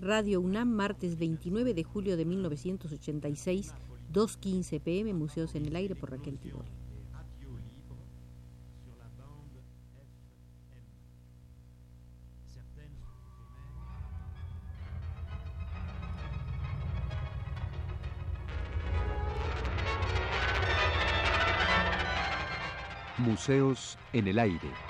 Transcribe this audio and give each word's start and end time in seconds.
Radio 0.00 0.40
UNAM, 0.40 0.70
martes 0.70 1.18
29 1.18 1.74
de 1.74 1.84
julio 1.84 2.16
de 2.16 2.24
1986, 2.24 3.74
2.15 4.10 4.80
pm, 4.80 5.12
Museos 5.12 5.54
en 5.54 5.66
el 5.66 5.76
Aire 5.76 5.94
por 5.94 6.10
Raquel 6.10 6.38
Tibor. 6.38 6.64
Museos 23.18 23.98
en 24.14 24.28
el 24.28 24.38
Aire. 24.38 24.89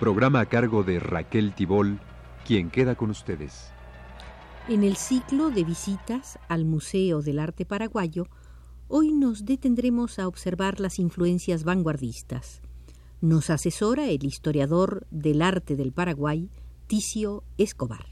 Programa 0.00 0.40
a 0.40 0.46
cargo 0.46 0.82
de 0.82 0.98
Raquel 0.98 1.52
Tibol, 1.52 2.00
quien 2.46 2.70
queda 2.70 2.94
con 2.94 3.10
ustedes. 3.10 3.70
En 4.66 4.82
el 4.82 4.96
ciclo 4.96 5.50
de 5.50 5.62
visitas 5.62 6.38
al 6.48 6.64
Museo 6.64 7.20
del 7.20 7.38
Arte 7.38 7.66
Paraguayo, 7.66 8.26
hoy 8.88 9.12
nos 9.12 9.44
detendremos 9.44 10.18
a 10.18 10.26
observar 10.26 10.80
las 10.80 10.98
influencias 10.98 11.64
vanguardistas. 11.64 12.62
Nos 13.20 13.50
asesora 13.50 14.06
el 14.06 14.24
historiador 14.24 15.06
del 15.10 15.42
arte 15.42 15.76
del 15.76 15.92
Paraguay, 15.92 16.48
Ticio 16.86 17.44
Escobar. 17.58 18.06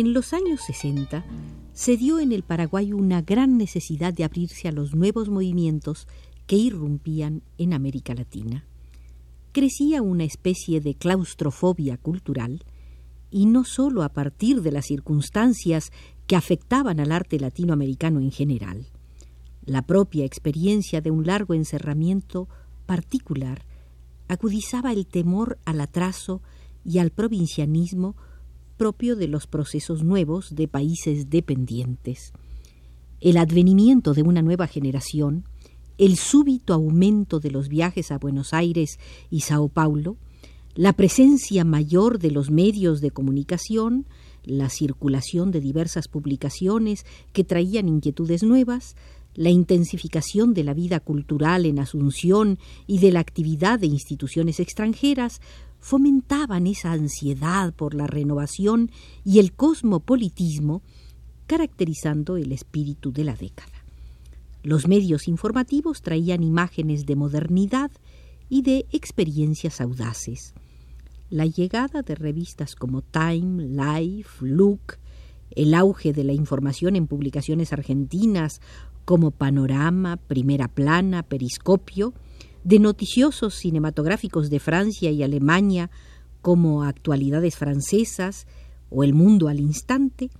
En 0.00 0.14
los 0.14 0.32
años 0.32 0.62
60 0.62 1.26
se 1.74 1.98
dio 1.98 2.20
en 2.20 2.32
el 2.32 2.42
Paraguay 2.42 2.94
una 2.94 3.20
gran 3.20 3.58
necesidad 3.58 4.14
de 4.14 4.24
abrirse 4.24 4.66
a 4.66 4.72
los 4.72 4.94
nuevos 4.94 5.28
movimientos 5.28 6.08
que 6.46 6.56
irrumpían 6.56 7.42
en 7.58 7.74
América 7.74 8.14
Latina. 8.14 8.64
Crecía 9.52 10.00
una 10.00 10.24
especie 10.24 10.80
de 10.80 10.94
claustrofobia 10.94 11.98
cultural, 11.98 12.64
y 13.30 13.44
no 13.44 13.64
sólo 13.64 14.02
a 14.02 14.08
partir 14.08 14.62
de 14.62 14.72
las 14.72 14.86
circunstancias 14.86 15.92
que 16.26 16.34
afectaban 16.34 16.98
al 16.98 17.12
arte 17.12 17.38
latinoamericano 17.38 18.20
en 18.20 18.30
general. 18.30 18.86
La 19.66 19.82
propia 19.82 20.24
experiencia 20.24 21.02
de 21.02 21.10
un 21.10 21.26
largo 21.26 21.52
encerramiento 21.52 22.48
particular 22.86 23.66
acudizaba 24.28 24.92
el 24.92 25.06
temor 25.06 25.58
al 25.66 25.78
atraso 25.82 26.40
y 26.86 27.00
al 27.00 27.10
provincianismo 27.10 28.16
propio 28.80 29.14
de 29.14 29.28
los 29.28 29.46
procesos 29.46 30.04
nuevos 30.04 30.54
de 30.54 30.66
países 30.66 31.28
dependientes. 31.28 32.32
El 33.20 33.36
advenimiento 33.36 34.14
de 34.14 34.22
una 34.22 34.40
nueva 34.40 34.66
generación, 34.68 35.44
el 35.98 36.16
súbito 36.16 36.72
aumento 36.72 37.40
de 37.40 37.50
los 37.50 37.68
viajes 37.68 38.10
a 38.10 38.16
Buenos 38.16 38.54
Aires 38.54 38.98
y 39.30 39.40
Sao 39.40 39.68
Paulo, 39.68 40.16
la 40.74 40.94
presencia 40.94 41.62
mayor 41.62 42.18
de 42.18 42.30
los 42.30 42.50
medios 42.50 43.02
de 43.02 43.10
comunicación, 43.10 44.06
la 44.44 44.70
circulación 44.70 45.50
de 45.50 45.60
diversas 45.60 46.08
publicaciones 46.08 47.04
que 47.34 47.44
traían 47.44 47.86
inquietudes 47.86 48.42
nuevas, 48.42 48.96
la 49.34 49.50
intensificación 49.50 50.54
de 50.54 50.64
la 50.64 50.72
vida 50.72 51.00
cultural 51.00 51.66
en 51.66 51.80
Asunción 51.80 52.58
y 52.86 52.98
de 52.98 53.12
la 53.12 53.20
actividad 53.20 53.78
de 53.78 53.88
instituciones 53.88 54.58
extranjeras 54.58 55.42
fomentaban 55.80 56.66
esa 56.66 56.92
ansiedad 56.92 57.74
por 57.74 57.94
la 57.94 58.06
renovación 58.06 58.90
y 59.24 59.38
el 59.38 59.52
cosmopolitismo, 59.52 60.82
caracterizando 61.46 62.36
el 62.36 62.52
espíritu 62.52 63.12
de 63.12 63.24
la 63.24 63.34
década. 63.34 63.84
Los 64.62 64.86
medios 64.86 65.26
informativos 65.26 66.02
traían 66.02 66.42
imágenes 66.42 67.06
de 67.06 67.16
modernidad 67.16 67.90
y 68.48 68.62
de 68.62 68.86
experiencias 68.92 69.80
audaces. 69.80 70.54
La 71.30 71.46
llegada 71.46 72.02
de 72.02 72.14
revistas 72.14 72.74
como 72.74 73.02
Time, 73.02 73.64
Life, 73.68 74.44
Look, 74.44 74.98
el 75.50 75.74
auge 75.74 76.12
de 76.12 76.24
la 76.24 76.32
información 76.32 76.94
en 76.94 77.06
publicaciones 77.06 77.72
argentinas 77.72 78.60
como 79.04 79.30
Panorama, 79.30 80.16
Primera 80.16 80.68
Plana, 80.68 81.22
Periscopio, 81.22 82.12
de 82.64 82.78
noticiosos 82.78 83.54
cinematográficos 83.54 84.50
de 84.50 84.60
Francia 84.60 85.10
y 85.10 85.22
Alemania 85.22 85.90
como 86.42 86.84
Actualidades 86.84 87.56
Francesas 87.56 88.46
o 88.90 89.04
El 89.04 89.14
Mundo 89.14 89.48
al 89.48 89.60
Instante, 89.60 90.30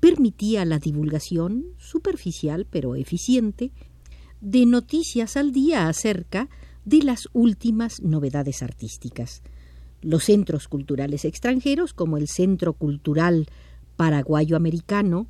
permitía 0.00 0.64
la 0.64 0.78
divulgación, 0.78 1.64
superficial 1.78 2.66
pero 2.70 2.94
eficiente, 2.94 3.72
de 4.40 4.66
noticias 4.66 5.36
al 5.36 5.52
día 5.52 5.88
acerca 5.88 6.48
de 6.84 7.02
las 7.02 7.28
últimas 7.32 8.00
novedades 8.00 8.62
artísticas. 8.62 9.42
Los 10.00 10.24
centros 10.24 10.68
culturales 10.68 11.24
extranjeros, 11.24 11.92
como 11.92 12.16
el 12.16 12.28
Centro 12.28 12.72
Cultural 12.72 13.48
Paraguayo-Americano 13.96 15.26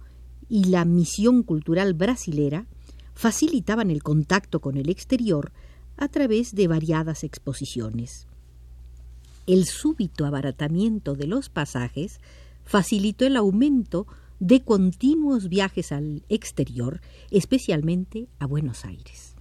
y 0.48 0.64
la 0.64 0.84
Misión 0.84 1.42
Cultural 1.42 1.94
Brasilera, 1.94 2.66
facilitaban 3.14 3.90
el 3.90 4.02
contacto 4.02 4.60
con 4.60 4.76
el 4.76 4.90
exterior 4.90 5.52
a 5.98 6.08
través 6.08 6.54
de 6.54 6.68
variadas 6.68 7.24
exposiciones. 7.24 8.26
El 9.46 9.66
súbito 9.66 10.26
abaratamiento 10.26 11.14
de 11.14 11.26
los 11.26 11.48
pasajes 11.48 12.20
facilitó 12.64 13.26
el 13.26 13.36
aumento 13.36 14.06
de 14.40 14.62
continuos 14.62 15.48
viajes 15.48 15.90
al 15.90 16.22
exterior, 16.28 17.00
especialmente 17.30 18.28
a 18.38 18.46
Buenos 18.46 18.84
Aires. 18.84 19.34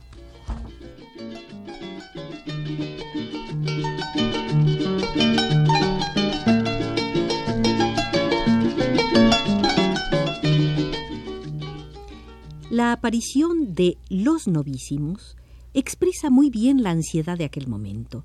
La 12.70 12.92
aparición 12.92 13.74
de 13.74 13.98
los 14.10 14.48
novísimos 14.48 15.36
expresa 15.80 16.30
muy 16.30 16.50
bien 16.50 16.82
la 16.82 16.92
ansiedad 16.92 17.38
de 17.38 17.46
aquel 17.46 17.68
momento. 17.68 18.24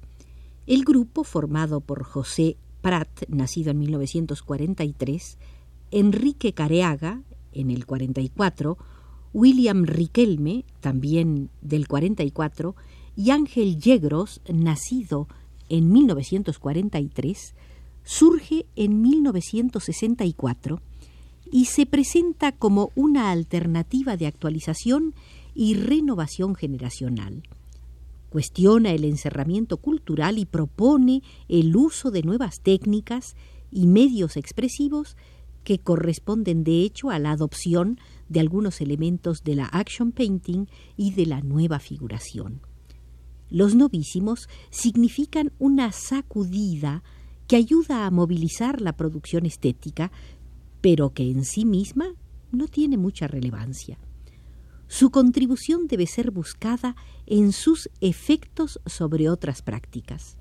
El 0.67 0.85
grupo, 0.85 1.23
formado 1.23 1.81
por 1.81 2.03
José 2.03 2.57
Prat, 2.81 3.29
nacido 3.29 3.71
en 3.71 3.79
1943, 3.81 5.39
Enrique 5.91 6.55
Careaga, 6.55 7.23
en 7.53 7.71
el 7.71 7.85
44, 7.85 8.79
William 9.35 9.85
Riquelme, 9.85 10.65
también 10.81 11.51
del 11.61 11.89
44, 11.89 12.75
y 13.17 13.31
Ángel 13.31 13.79
Yegros, 13.79 14.41
nacido 14.51 15.29
en 15.69 15.93
1943, 15.93 17.55
surge 18.03 18.67
en 18.77 19.03
1964 19.03 20.81
y 21.51 21.67
se 21.67 21.85
presenta 21.85 22.53
como 22.53 22.91
una 22.95 23.31
alternativa 23.31 24.17
de 24.17 24.27
actualización 24.27 25.15
y 25.55 25.75
renovación 25.75 26.55
generacional. 26.55 27.43
Cuestiona 28.31 28.93
el 28.93 29.05
encerramiento 29.05 29.77
cultural 29.77 30.39
y 30.39 30.47
propone 30.47 31.23
el 31.49 31.77
uso 31.77 32.11
de 32.11 32.23
nuevas 32.23 32.61
técnicas 32.61 33.37
y 33.71 33.87
medios 33.87 34.37
expresivos 34.37 35.17
que 35.65 35.79
corresponden 35.79 36.65
de 36.65 36.83
hecho 36.83 37.11
a 37.11 37.19
la 37.19 37.33
adopción 37.33 37.99
de 38.29 38.41
algunos 38.41 38.81
elementos 38.81 39.45
de 39.45 39.55
la 39.55 39.67
action 39.67 40.13
painting 40.13 40.67
y 40.97 41.13
de 41.13 41.27
la 41.27 41.41
nueva 41.41 41.79
figuración. 41.79 42.61
Los 43.51 43.75
novísimos 43.75 44.49
significan 44.71 45.53
una 45.59 45.93
sacudida 45.93 47.03
que 47.47 47.57
ayuda 47.57 48.07
a 48.07 48.11
movilizar 48.11 48.81
la 48.81 48.95
producción 48.95 49.45
estética, 49.45 50.11
pero 50.81 51.11
que 51.11 51.31
en 51.31 51.45
sí 51.45 51.67
misma 51.67 52.15
no 52.51 52.67
tiene 52.67 52.97
mucha 52.97 53.29
relevancia. 53.29 53.99
Su 54.93 55.11
contribución 55.11 55.87
debe 55.87 56.07
ser 56.07 56.31
buscada 56.33 56.97
en 57.25 57.53
sus 57.53 57.89
efectos 58.03 58.79
sobre 58.85 59.31
otras 59.31 59.63
prácticas. 59.63 60.37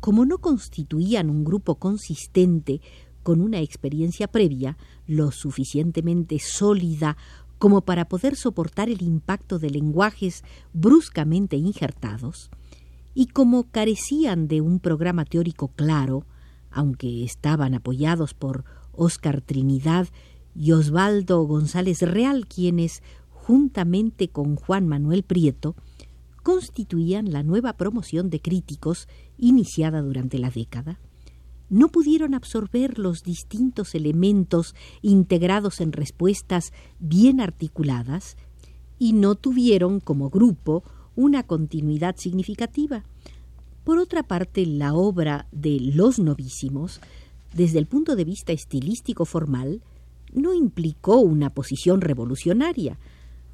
Como 0.00 0.26
no 0.26 0.36
constituían 0.36 1.30
un 1.30 1.44
grupo 1.44 1.76
consistente 1.76 2.82
con 3.22 3.40
una 3.40 3.60
experiencia 3.60 4.28
previa 4.28 4.76
lo 5.06 5.30
suficientemente 5.32 6.38
sólida 6.40 7.16
como 7.56 7.80
para 7.80 8.06
poder 8.06 8.36
soportar 8.36 8.90
el 8.90 9.00
impacto 9.00 9.58
de 9.58 9.70
lenguajes 9.70 10.44
bruscamente 10.74 11.56
injertados, 11.56 12.50
y 13.14 13.28
como 13.28 13.70
carecían 13.70 14.46
de 14.46 14.60
un 14.60 14.78
programa 14.78 15.24
teórico 15.24 15.68
claro, 15.68 16.26
aunque 16.70 17.24
estaban 17.24 17.72
apoyados 17.72 18.34
por 18.34 18.66
Óscar 18.92 19.40
Trinidad 19.40 20.06
y 20.54 20.72
Osvaldo 20.72 21.44
González 21.44 22.02
Real, 22.02 22.46
quienes 22.46 23.02
juntamente 23.48 24.28
con 24.28 24.56
Juan 24.56 24.86
Manuel 24.86 25.22
Prieto, 25.22 25.74
constituían 26.42 27.32
la 27.32 27.42
nueva 27.42 27.72
promoción 27.78 28.28
de 28.28 28.40
críticos 28.40 29.08
iniciada 29.38 30.02
durante 30.02 30.38
la 30.38 30.50
década. 30.50 31.00
No 31.70 31.88
pudieron 31.88 32.34
absorber 32.34 32.98
los 32.98 33.22
distintos 33.22 33.94
elementos 33.94 34.74
integrados 35.00 35.80
en 35.80 35.92
respuestas 35.92 36.74
bien 36.98 37.40
articuladas 37.40 38.36
y 38.98 39.14
no 39.14 39.34
tuvieron 39.34 40.00
como 40.00 40.28
grupo 40.28 40.84
una 41.16 41.42
continuidad 41.42 42.16
significativa. 42.18 43.02
Por 43.82 43.96
otra 43.96 44.24
parte, 44.24 44.66
la 44.66 44.92
obra 44.92 45.46
de 45.52 45.80
Los 45.80 46.18
Novísimos, 46.18 47.00
desde 47.54 47.78
el 47.78 47.86
punto 47.86 48.14
de 48.14 48.26
vista 48.26 48.52
estilístico 48.52 49.24
formal, 49.24 49.80
no 50.34 50.52
implicó 50.52 51.20
una 51.20 51.48
posición 51.48 52.02
revolucionaria. 52.02 52.98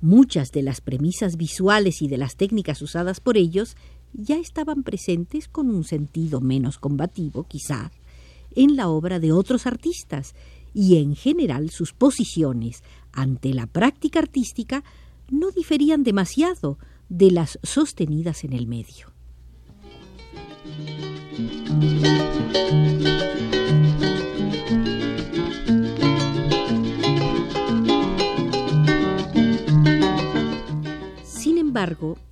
Muchas 0.05 0.53
de 0.53 0.61
las 0.61 0.83
premisas 0.83 1.39
visuales 1.39 2.03
y 2.03 2.09
de 2.09 2.19
las 2.19 2.37
técnicas 2.37 2.83
usadas 2.83 3.21
por 3.21 3.39
ellos 3.39 3.75
ya 4.13 4.37
estaban 4.37 4.83
presentes 4.83 5.49
con 5.49 5.71
un 5.71 5.83
sentido 5.83 6.43
menos 6.43 6.77
combativo, 6.77 7.45
quizá, 7.45 7.91
en 8.55 8.77
la 8.77 8.91
obra 8.91 9.19
de 9.19 9.33
otros 9.33 9.67
artistas, 9.67 10.35
y 10.75 10.99
en 10.99 11.17
general 11.17 11.71
sus 11.71 11.95
posiciones 11.95 12.83
ante 13.13 13.55
la 13.55 13.67
práctica 13.67 14.19
artística 14.19 14.85
no 15.31 15.51
diferían 15.51 16.03
demasiado 16.03 16.79
de 17.09 17.31
las 17.31 17.59
sostenidas 17.63 18.45
en 18.45 18.53
el 18.53 18.67
medio. 18.67 19.11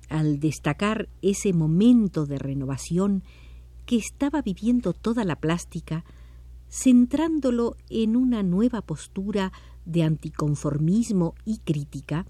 Al 0.09 0.39
destacar 0.39 1.09
ese 1.21 1.53
momento 1.53 2.25
de 2.25 2.39
renovación 2.39 3.23
que 3.85 3.97
estaba 3.97 4.41
viviendo 4.41 4.93
toda 4.93 5.25
la 5.25 5.35
plástica, 5.35 6.05
centrándolo 6.69 7.75
en 7.89 8.15
una 8.15 8.41
nueva 8.41 8.81
postura 8.81 9.51
de 9.85 10.03
anticonformismo 10.03 11.35
y 11.45 11.59
crítica, 11.59 12.25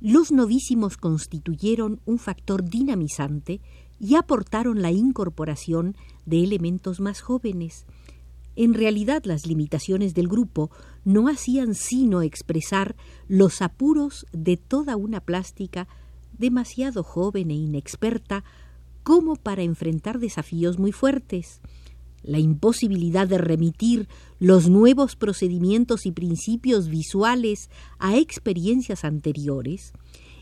los 0.00 0.32
novísimos 0.32 0.96
constituyeron 0.96 2.00
un 2.06 2.18
factor 2.18 2.64
dinamizante 2.64 3.60
y 4.00 4.16
aportaron 4.16 4.82
la 4.82 4.90
incorporación 4.90 5.96
de 6.26 6.42
elementos 6.42 6.98
más 6.98 7.20
jóvenes. 7.20 7.86
En 8.56 8.74
realidad 8.74 9.22
las 9.24 9.46
limitaciones 9.46 10.14
del 10.14 10.28
grupo 10.28 10.70
no 11.04 11.28
hacían 11.28 11.74
sino 11.74 12.22
expresar 12.22 12.96
los 13.28 13.62
apuros 13.62 14.26
de 14.32 14.56
toda 14.56 14.96
una 14.96 15.20
plástica 15.20 15.86
demasiado 16.38 17.02
joven 17.02 17.50
e 17.50 17.54
inexperta 17.54 18.44
como 19.02 19.36
para 19.36 19.62
enfrentar 19.62 20.18
desafíos 20.18 20.78
muy 20.78 20.92
fuertes. 20.92 21.60
La 22.22 22.38
imposibilidad 22.38 23.28
de 23.28 23.38
remitir 23.38 24.08
los 24.38 24.68
nuevos 24.68 25.14
procedimientos 25.14 26.06
y 26.06 26.12
principios 26.12 26.88
visuales 26.88 27.70
a 27.98 28.16
experiencias 28.16 29.04
anteriores 29.04 29.92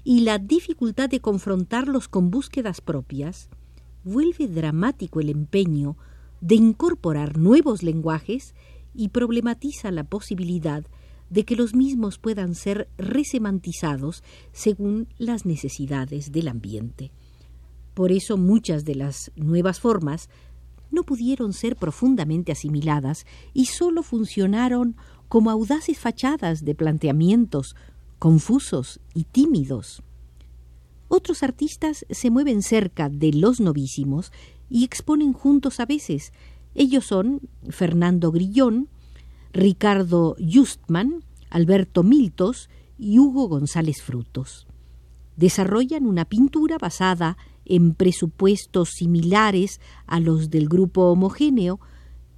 y 0.05 0.21
la 0.21 0.39
dificultad 0.39 1.09
de 1.09 1.21
confrontarlos 1.21 2.09
con 2.09 2.31
búsquedas 2.31 2.81
propias, 2.81 3.49
vuelve 4.05 4.49
dramático 4.49 5.21
el 5.21 5.29
empeño 5.29 5.97
de 6.41 6.57
incorporar 6.57 7.39
nuevos 7.39 7.83
lenguajes 7.83 8.55
y 8.95 9.09
problematiza 9.09 9.91
la 9.91 10.05
posibilidad 10.05 10.83
de 10.83 11.02
que 11.45 11.57
los 11.57 11.75
mismos 11.75 12.19
puedan 12.19 12.55
ser 12.55 12.89
resemantizados 12.99 14.23
según 14.53 15.09
las 15.19 15.47
necesidades 15.47 16.31
del 16.33 16.49
ambiente. 16.49 17.11
Por 17.95 18.13
eso 18.13 18.37
muchas 18.37 18.85
de 18.85 18.95
las 18.95 19.33
nuevas 19.37 19.81
formas 19.81 20.29
no 20.91 21.05
pudieron 21.05 21.53
ser 21.53 21.77
profundamente 21.77 22.53
asimiladas 22.53 23.27
y 23.55 23.67
sólo 23.67 24.03
funcionaron 24.03 24.97
como 25.29 25.51
audaces 25.51 25.99
fachadas 25.99 26.65
de 26.65 26.75
planteamientos 26.75 27.75
confusos 28.19 29.01
y 29.15 29.25
tímidos. 29.25 30.03
Otros 31.09 31.43
artistas 31.43 32.07
se 32.09 32.31
mueven 32.31 32.63
cerca 32.63 33.09
de 33.09 33.33
los 33.33 33.61
novísimos 33.61 34.33
y 34.71 34.85
exponen 34.85 35.33
juntos 35.33 35.81
a 35.81 35.87
veces. 35.87 36.33
Ellos 36.75 37.05
son 37.05 37.41
Fernando 37.69 38.31
Grillón, 38.31 38.89
Ricardo 39.53 40.37
Justman, 40.39 41.23
Alberto 41.51 42.03
Miltos 42.03 42.71
y 42.99 43.19
Hugo 43.19 43.49
González 43.49 44.03
Frutos. 44.03 44.67
Desarrollan 45.37 46.07
una 46.07 46.25
pintura 46.25 46.79
basada 46.79 47.37
en 47.65 47.95
presupuestos 47.95 48.91
similares 48.91 49.81
a 50.07 50.21
los 50.21 50.51
del 50.51 50.69
grupo 50.69 51.11
homogéneo, 51.11 51.81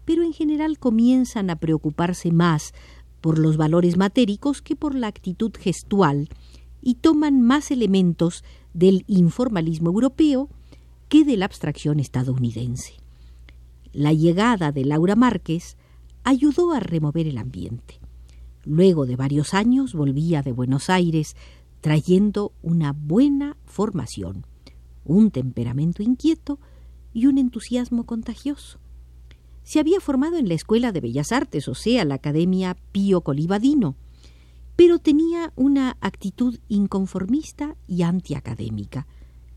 pero 0.05 0.23
en 0.23 0.33
general 0.33 0.79
comienzan 0.79 1.51
a 1.51 1.57
preocuparse 1.57 2.31
más 2.31 2.75
por 3.21 3.39
los 3.39 3.57
valores 3.57 3.97
matéricos 3.97 4.61
que 4.61 4.77
por 4.77 4.95
la 4.95 5.07
actitud 5.07 5.53
gestual 5.59 6.29
y 6.83 6.97
toman 6.97 7.41
más 7.41 7.71
elementos 7.71 8.45
del 8.75 9.05
informalismo 9.07 9.91
europeo 9.91 10.51
que 11.09 11.25
de 11.25 11.37
la 11.37 11.47
abstracción 11.47 12.01
estadounidense. 12.01 12.95
La 13.93 14.13
llegada 14.13 14.73
de 14.73 14.85
Laura 14.85 15.15
Márquez 15.15 15.77
ayudó 16.25 16.73
a 16.73 16.81
remover 16.81 17.27
el 17.27 17.39
ambiente. 17.39 18.01
Luego 18.65 19.07
de 19.07 19.17
varios 19.17 19.55
años 19.55 19.95
volvía 19.95 20.43
de 20.43 20.53
Buenos 20.53 20.91
Aires 20.91 21.37
trayendo 21.81 22.53
una 22.63 22.93
buena 22.93 23.57
formación 23.65 24.47
un 25.05 25.31
temperamento 25.31 26.03
inquieto 26.03 26.59
y 27.13 27.27
un 27.27 27.39
entusiasmo 27.39 28.05
contagioso. 28.05 28.79
Se 29.63 29.81
había 29.81 30.01
formado 30.01 30.37
en 30.37 30.49
la 30.49 30.55
Escuela 30.55 30.93
de 30.93 31.01
Bellas 31.01 31.33
Artes, 31.33 31.69
o 31.69 31.75
sea, 31.75 32.05
la 32.05 32.17
Academia 32.17 32.77
Pío 32.93 33.23
Colibadino, 33.23 33.97
pero 34.77 34.99
tenía 34.99 35.53
una 35.57 35.97
actitud 36.01 36.59
inconformista 36.69 37.77
y 37.87 38.03
antiacadémica, 38.03 39.07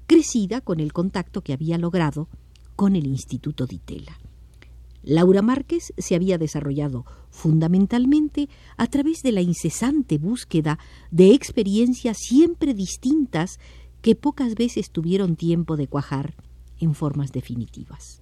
crecida 0.05 0.61
con 0.61 0.79
el 0.79 0.93
contacto 0.93 1.41
que 1.41 1.53
había 1.53 1.77
logrado 1.77 2.29
con 2.75 2.95
el 2.95 3.07
Instituto 3.07 3.65
de 3.65 3.75
Itela. 3.75 4.17
Laura 5.07 5.41
Márquez 5.41 5.93
se 5.97 6.15
había 6.15 6.37
desarrollado 6.37 7.05
fundamentalmente 7.29 8.49
a 8.75 8.87
través 8.87 9.21
de 9.23 9.31
la 9.31 9.41
incesante 9.41 10.17
búsqueda 10.17 10.79
de 11.11 11.33
experiencias 11.33 12.17
siempre 12.19 12.73
distintas 12.73 13.57
que 14.01 14.15
pocas 14.15 14.55
veces 14.55 14.91
tuvieron 14.91 15.37
tiempo 15.37 15.77
de 15.77 15.87
cuajar 15.87 16.35
en 16.81 16.93
formas 16.93 17.31
definitivas. 17.31 18.21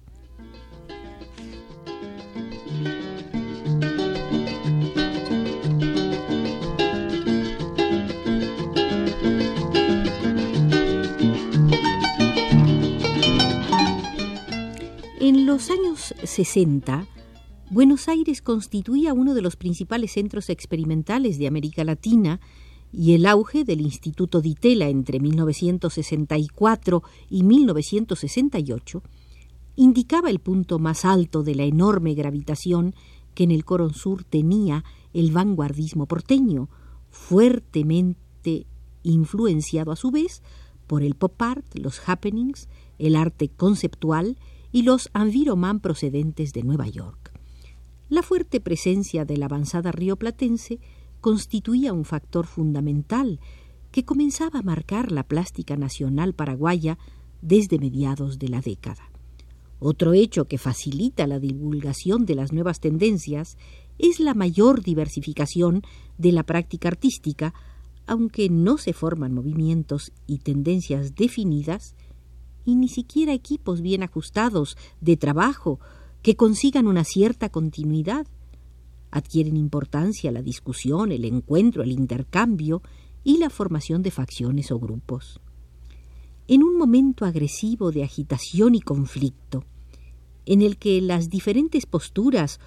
En 15.18 15.46
los 15.46 15.70
años 15.70 15.95
60, 16.36 17.06
Buenos 17.70 18.08
Aires 18.08 18.42
constituía 18.42 19.14
uno 19.14 19.32
de 19.32 19.40
los 19.40 19.56
principales 19.56 20.12
centros 20.12 20.50
experimentales 20.50 21.38
de 21.38 21.46
América 21.46 21.82
Latina 21.82 22.40
y 22.92 23.14
el 23.14 23.24
auge 23.24 23.64
del 23.64 23.80
Instituto 23.80 24.42
Di 24.42 24.54
Tella 24.54 24.90
entre 24.90 25.18
1964 25.18 27.02
y 27.30 27.42
1968 27.42 29.02
indicaba 29.76 30.28
el 30.28 30.38
punto 30.38 30.78
más 30.78 31.06
alto 31.06 31.42
de 31.42 31.54
la 31.54 31.64
enorme 31.64 32.12
gravitación 32.12 32.94
que 33.34 33.44
en 33.44 33.50
el 33.50 33.64
Coron 33.64 33.94
Sur 33.94 34.22
tenía 34.22 34.84
el 35.14 35.32
vanguardismo 35.32 36.04
porteño, 36.04 36.68
fuertemente 37.08 38.66
influenciado 39.02 39.90
a 39.90 39.96
su 39.96 40.10
vez 40.10 40.42
por 40.86 41.02
el 41.02 41.14
pop 41.14 41.40
art, 41.40 41.64
los 41.78 42.06
happenings, 42.06 42.68
el 42.98 43.16
arte 43.16 43.48
conceptual 43.48 44.36
y 44.76 44.82
los 44.82 45.08
environment 45.14 45.80
procedentes 45.80 46.52
de 46.52 46.62
Nueva 46.62 46.86
York. 46.86 47.32
La 48.10 48.22
fuerte 48.22 48.60
presencia 48.60 49.24
de 49.24 49.38
la 49.38 49.46
avanzada 49.46 49.90
rioplatense 49.90 50.80
constituía 51.22 51.94
un 51.94 52.04
factor 52.04 52.44
fundamental 52.44 53.40
que 53.90 54.04
comenzaba 54.04 54.58
a 54.58 54.62
marcar 54.62 55.12
la 55.12 55.22
plástica 55.22 55.76
nacional 55.76 56.34
paraguaya 56.34 56.98
desde 57.40 57.78
mediados 57.78 58.38
de 58.38 58.50
la 58.50 58.60
década. 58.60 59.10
Otro 59.78 60.12
hecho 60.12 60.44
que 60.44 60.58
facilita 60.58 61.26
la 61.26 61.38
divulgación 61.38 62.26
de 62.26 62.34
las 62.34 62.52
nuevas 62.52 62.78
tendencias 62.78 63.56
es 63.96 64.20
la 64.20 64.34
mayor 64.34 64.82
diversificación 64.82 65.84
de 66.18 66.32
la 66.32 66.42
práctica 66.42 66.88
artística, 66.88 67.54
aunque 68.06 68.50
no 68.50 68.76
se 68.76 68.92
forman 68.92 69.32
movimientos 69.32 70.12
y 70.26 70.40
tendencias 70.40 71.14
definidas, 71.14 71.96
y 72.66 72.76
ni 72.76 72.88
siquiera 72.88 73.32
equipos 73.32 73.80
bien 73.80 74.02
ajustados 74.02 74.76
de 75.00 75.16
trabajo 75.16 75.80
que 76.20 76.36
consigan 76.36 76.86
una 76.86 77.04
cierta 77.04 77.48
continuidad 77.48 78.26
adquieren 79.10 79.56
importancia 79.56 80.30
la 80.30 80.42
discusión, 80.42 81.12
el 81.12 81.24
encuentro, 81.24 81.82
el 81.82 81.92
intercambio 81.92 82.82
y 83.24 83.38
la 83.38 83.48
formación 83.48 84.02
de 84.02 84.10
facciones 84.10 84.70
o 84.70 84.78
grupos. 84.78 85.40
En 86.48 86.62
un 86.62 86.76
momento 86.76 87.24
agresivo 87.24 87.92
de 87.92 88.04
agitación 88.04 88.74
y 88.74 88.80
conflicto, 88.80 89.64
en 90.44 90.62
el 90.62 90.76
que 90.76 91.00
las 91.00 91.28
diferentes 91.30 91.86
posturas 91.86 92.60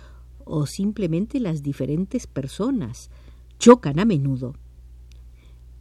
o 0.43 0.65
simplemente 0.65 1.39
las 1.39 1.61
diferentes 1.61 2.27
personas 2.27 3.09
chocan 3.57 3.99
a 3.99 4.05
menudo. 4.05 4.55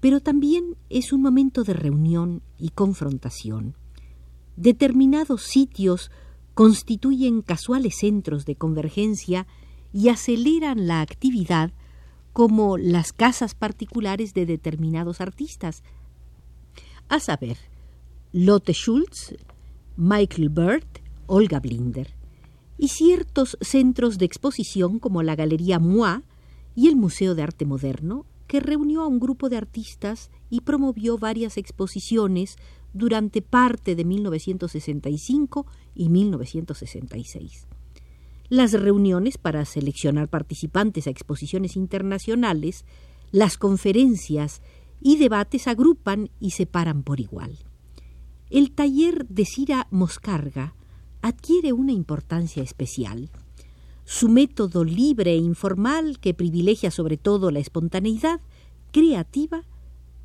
Pero 0.01 0.21
también 0.21 0.77
es 0.91 1.13
un 1.13 1.23
momento 1.23 1.65
de 1.65 1.73
reunión 1.73 2.43
y 2.59 2.69
confrontación. 2.71 3.75
Determinados 4.59 5.43
sitios 5.43 6.11
constituyen 6.55 7.43
casuales 7.43 7.95
centros 7.95 8.45
de 8.45 8.57
convergencia 8.57 9.47
y 9.93 10.09
aceleran 10.09 10.89
la 10.89 11.01
actividad 11.01 11.71
como 12.33 12.77
las 12.77 13.13
casas 13.13 13.55
particulares 13.55 14.35
de 14.35 14.47
determinados 14.47 15.21
artistas. 15.21 15.85
A 17.09 17.21
saber, 17.21 17.57
Lotte 18.33 18.73
Schultz, 18.73 19.37
Michael 19.97 20.49
Bird, 20.49 20.89
Olga 21.29 21.61
Blinder, 21.61 22.17
y 22.77 22.89
ciertos 22.89 23.57
centros 23.61 24.19
de 24.19 24.25
exposición 24.25 24.99
como 24.99 25.23
la 25.23 25.37
Galería 25.37 25.79
Moi 25.79 26.23
y 26.75 26.89
el 26.89 26.97
Museo 26.97 27.37
de 27.37 27.45
Arte 27.45 27.65
Moderno, 27.65 28.27
que 28.49 28.59
reunió 28.59 29.03
a 29.03 29.07
un 29.07 29.21
grupo 29.21 29.49
de 29.51 29.57
artistas 29.57 30.33
y 30.51 30.63
promovió 30.63 31.17
varias 31.17 31.59
exposiciones 31.59 32.57
durante 32.93 33.43
parte 33.43 33.95
de 33.95 34.05
1965 34.05 35.67
y 35.95 36.09
1966. 36.09 37.67
Las 38.49 38.73
reuniones 38.73 39.37
para 39.37 39.65
seleccionar 39.65 40.29
participantes 40.29 41.07
a 41.07 41.11
exposiciones 41.11 41.77
internacionales, 41.77 42.85
las 43.31 43.59
conferencias 43.59 44.63
y 45.01 45.17
debates 45.17 45.69
agrupan 45.69 46.31
y 46.41 46.53
separan 46.53 47.03
por 47.03 47.21
igual. 47.21 47.59
El 48.51 48.71
taller 48.73 49.27
de 49.27 49.45
Cira 49.45 49.87
Moscarga 49.91 50.75
adquiere 51.21 51.75
una 51.75 51.93
importancia 51.93 52.63
especial. 52.63 53.29
Su 54.05 54.31
método 54.31 54.85
libre 54.85 55.33
e 55.33 55.37
informal, 55.37 56.19
que 56.19 56.33
privilegia 56.33 56.91
sobre 56.91 57.19
todo 57.19 57.51
la 57.51 57.59
espontaneidad 57.59 58.41
creativa, 58.91 59.65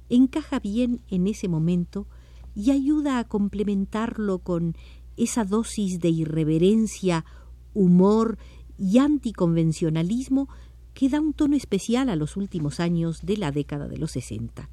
encaja 0.10 0.60
bien 0.60 1.02
en 1.10 1.28
ese 1.28 1.50
momento 1.50 2.08
y 2.56 2.72
ayuda 2.72 3.20
a 3.20 3.24
complementarlo 3.24 4.40
con 4.40 4.76
esa 5.18 5.46
dosis 5.46 6.00
de 6.00 6.10
irreverencia, 6.10 7.26
humor 7.74 8.38
y 8.78 8.98
anticonvencionalismo 9.00 10.50
que 10.94 11.10
da 11.10 11.20
un 11.20 11.34
tono 11.34 11.56
especial 11.56 12.10
a 12.10 12.16
los 12.16 12.38
últimos 12.38 12.80
años 12.80 13.22
de 13.24 13.38
la 13.38 13.52
década 13.52 13.88
de 13.88 13.98
los 13.98 14.12
sesenta. 14.12 14.70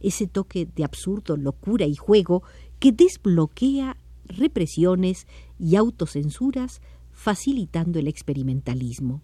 Ese 0.00 0.26
toque 0.26 0.66
de 0.66 0.84
absurdo, 0.84 1.36
locura 1.36 1.86
y 1.86 1.94
juego 1.94 2.42
que 2.78 2.92
desbloquea 2.92 3.98
represiones 4.24 5.26
y 5.58 5.76
autocensuras, 5.76 6.80
facilitando 7.12 7.98
el 7.98 8.08
experimentalismo. 8.08 9.20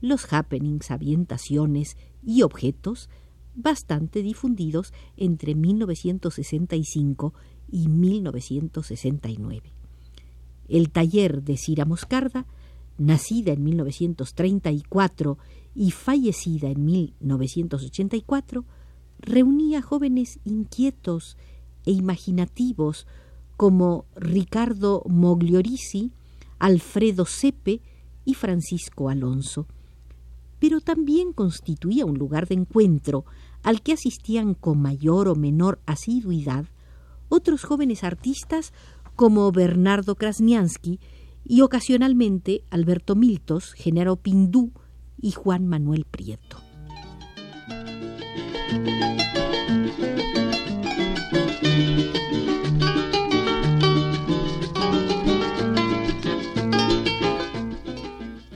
Los 0.00 0.32
happenings, 0.32 0.90
avientaciones 0.90 1.96
y 2.22 2.42
objetos 2.42 3.08
bastante 3.54 4.22
difundidos 4.22 4.92
entre 5.16 5.54
1965 5.54 7.34
y 7.70 7.88
1969. 7.88 9.72
El 10.68 10.90
taller 10.90 11.42
de 11.42 11.56
Cira 11.56 11.84
Moscarda, 11.84 12.46
nacida 12.98 13.52
en 13.52 13.64
1934 13.64 15.38
y 15.74 15.90
fallecida 15.90 16.68
en 16.68 16.84
1984, 16.84 18.64
reunía 19.18 19.82
jóvenes 19.82 20.38
inquietos 20.44 21.36
e 21.84 21.92
imaginativos 21.92 23.06
como 23.56 24.06
Ricardo 24.16 25.02
Mogliorisi, 25.06 26.12
Alfredo 26.58 27.24
Sepe 27.26 27.80
y 28.24 28.34
Francisco 28.34 29.08
Alonso. 29.08 29.66
Pero 30.62 30.80
también 30.80 31.32
constituía 31.32 32.06
un 32.06 32.18
lugar 32.18 32.46
de 32.46 32.54
encuentro 32.54 33.24
al 33.64 33.82
que 33.82 33.94
asistían 33.94 34.54
con 34.54 34.80
mayor 34.80 35.26
o 35.26 35.34
menor 35.34 35.80
asiduidad 35.86 36.66
otros 37.28 37.64
jóvenes 37.64 38.04
artistas 38.04 38.72
como 39.16 39.50
Bernardo 39.50 40.14
Krasniansky 40.14 41.00
y 41.44 41.62
ocasionalmente 41.62 42.62
Alberto 42.70 43.16
Miltos, 43.16 43.72
Genaro 43.72 44.14
Pindú 44.14 44.70
y 45.20 45.32
Juan 45.32 45.66
Manuel 45.66 46.04
Prieto. 46.04 46.71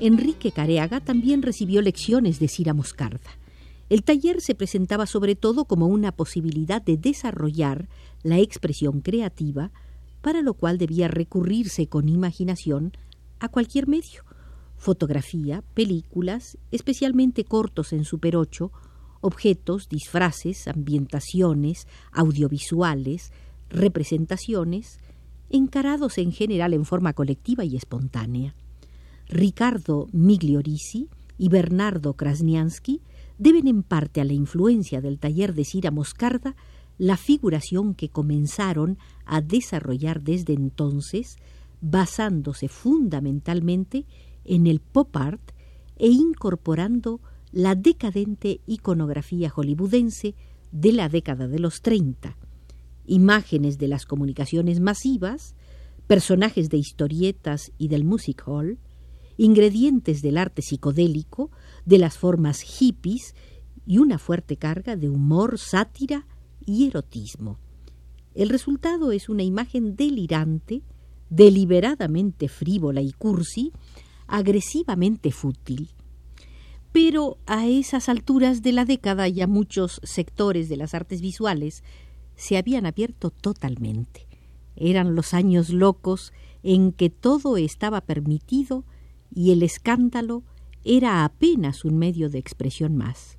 Enrique 0.06 0.52
Careaga 0.52 1.00
también 1.00 1.42
recibió 1.42 1.82
lecciones 1.82 2.38
de 2.38 2.46
Cira 2.46 2.74
Moscarda. 2.74 3.30
El 3.88 4.04
taller 4.04 4.40
se 4.40 4.54
presentaba 4.54 5.04
sobre 5.04 5.34
todo 5.34 5.64
como 5.64 5.86
una 5.88 6.12
posibilidad 6.12 6.80
de 6.80 6.96
desarrollar 6.96 7.88
la 8.22 8.38
expresión 8.38 9.00
creativa, 9.00 9.72
para 10.20 10.42
lo 10.42 10.54
cual 10.54 10.78
debía 10.78 11.08
recurrirse 11.08 11.88
con 11.88 12.08
imaginación 12.08 12.92
a 13.40 13.48
cualquier 13.48 13.88
medio, 13.88 14.22
fotografía, 14.76 15.64
películas, 15.74 16.56
especialmente 16.70 17.42
cortos 17.42 17.92
en 17.92 18.04
Super 18.04 18.36
8, 18.36 18.70
objetos, 19.22 19.88
disfraces, 19.88 20.68
ambientaciones, 20.68 21.88
audiovisuales, 22.12 23.32
representaciones, 23.70 25.00
encarados 25.50 26.18
en 26.18 26.30
general 26.30 26.74
en 26.74 26.84
forma 26.84 27.12
colectiva 27.12 27.64
y 27.64 27.74
espontánea. 27.74 28.54
Ricardo 29.28 30.08
Migliorisi 30.12 31.08
y 31.38 31.48
Bernardo 31.48 32.14
Krasniansky 32.14 33.00
deben 33.38 33.66
en 33.66 33.82
parte 33.82 34.20
a 34.20 34.24
la 34.24 34.32
influencia 34.32 35.00
del 35.00 35.18
taller 35.18 35.54
de 35.54 35.64
Cira 35.64 35.90
Moscarda 35.90 36.56
la 36.98 37.16
figuración 37.16 37.94
que 37.94 38.08
comenzaron 38.08 38.98
a 39.26 39.40
desarrollar 39.40 40.22
desde 40.22 40.54
entonces, 40.54 41.36
basándose 41.80 42.68
fundamentalmente 42.68 44.06
en 44.44 44.66
el 44.66 44.80
pop 44.80 45.14
art 45.16 45.52
e 45.96 46.08
incorporando 46.08 47.20
la 47.52 47.74
decadente 47.74 48.60
iconografía 48.66 49.50
hollywoodense 49.50 50.34
de 50.72 50.92
la 50.92 51.08
década 51.08 51.48
de 51.48 51.58
los 51.58 51.82
30, 51.82 52.36
imágenes 53.06 53.78
de 53.78 53.88
las 53.88 54.06
comunicaciones 54.06 54.80
masivas, 54.80 55.54
personajes 56.06 56.70
de 56.70 56.78
historietas 56.78 57.72
y 57.78 57.88
del 57.88 58.04
music 58.04 58.42
hall, 58.46 58.78
ingredientes 59.36 60.22
del 60.22 60.38
arte 60.38 60.62
psicodélico, 60.62 61.50
de 61.84 61.98
las 61.98 62.18
formas 62.18 62.60
hippies 62.60 63.34
y 63.86 63.98
una 63.98 64.18
fuerte 64.18 64.56
carga 64.56 64.96
de 64.96 65.08
humor, 65.08 65.58
sátira 65.58 66.26
y 66.64 66.86
erotismo. 66.86 67.58
El 68.34 68.48
resultado 68.48 69.12
es 69.12 69.28
una 69.28 69.42
imagen 69.42 69.96
delirante, 69.96 70.82
deliberadamente 71.30 72.48
frívola 72.48 73.00
y 73.00 73.12
cursi, 73.12 73.72
agresivamente 74.26 75.30
fútil. 75.30 75.90
Pero 76.92 77.38
a 77.46 77.66
esas 77.66 78.08
alturas 78.08 78.62
de 78.62 78.72
la 78.72 78.84
década 78.84 79.28
ya 79.28 79.46
muchos 79.46 80.00
sectores 80.02 80.68
de 80.68 80.76
las 80.76 80.94
artes 80.94 81.20
visuales 81.20 81.82
se 82.36 82.56
habían 82.56 82.86
abierto 82.86 83.30
totalmente. 83.30 84.26
Eran 84.76 85.14
los 85.14 85.32
años 85.32 85.70
locos 85.70 86.32
en 86.62 86.92
que 86.92 87.10
todo 87.10 87.56
estaba 87.56 88.02
permitido 88.02 88.84
y 89.34 89.52
el 89.52 89.62
escándalo 89.62 90.42
era 90.84 91.24
apenas 91.24 91.84
un 91.84 91.98
medio 91.98 92.30
de 92.30 92.38
expresión 92.38 92.96
más. 92.96 93.38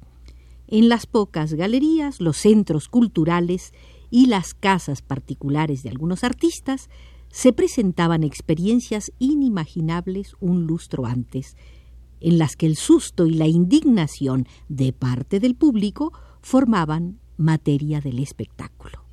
En 0.68 0.90
las 0.90 1.06
pocas 1.06 1.54
galerías, 1.54 2.20
los 2.20 2.38
centros 2.38 2.90
culturales 2.90 3.74
y 4.10 4.26
las 4.26 4.54
casas 4.54 5.02
particulares 5.02 5.84
de 5.84 5.90
algunos 5.90 6.24
artistas 6.24 6.90
se 7.30 7.54
presentaban 7.54 8.24
experiencias 8.24 9.12
inimaginables 9.20 10.36
un 10.40 10.66
lustro 10.66 11.06
antes, 11.06 11.56
en 12.20 12.38
las 12.38 12.56
que 12.56 12.66
el 12.66 12.76
susto 12.76 13.26
y 13.28 13.34
la 13.34 13.48
indignación 13.48 14.48
de 14.70 14.92
parte 14.92 15.40
del 15.40 15.56
público 15.56 16.14
formaban 16.42 17.20
materia 17.38 18.02
del 18.02 18.20
espectáculo. 18.20 19.07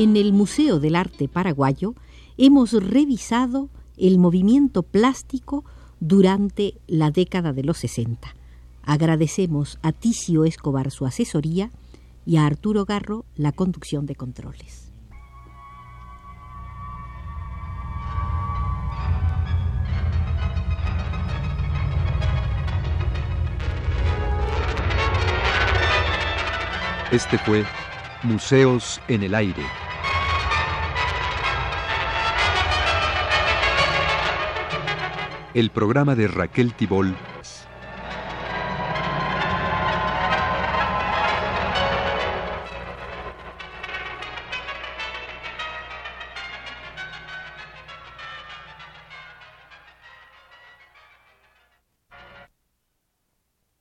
En 0.00 0.16
el 0.16 0.32
Museo 0.32 0.78
del 0.78 0.94
Arte 0.94 1.26
Paraguayo 1.26 1.96
hemos 2.36 2.72
revisado 2.72 3.68
el 3.96 4.18
movimiento 4.18 4.84
plástico 4.84 5.64
durante 5.98 6.74
la 6.86 7.10
década 7.10 7.52
de 7.52 7.64
los 7.64 7.78
60. 7.78 8.32
Agradecemos 8.84 9.80
a 9.82 9.90
Ticio 9.90 10.44
Escobar 10.44 10.92
su 10.92 11.04
asesoría 11.04 11.72
y 12.24 12.36
a 12.36 12.46
Arturo 12.46 12.84
Garro 12.84 13.24
la 13.34 13.50
conducción 13.50 14.06
de 14.06 14.14
controles. 14.14 14.92
Este 27.10 27.36
fue 27.38 27.64
Museos 28.22 29.00
en 29.08 29.24
el 29.24 29.34
Aire. 29.34 29.87
El 35.54 35.70
programa 35.70 36.14
de 36.14 36.28
Raquel 36.28 36.74
Tibol 36.74 37.16